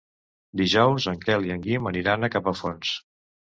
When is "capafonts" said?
2.39-2.99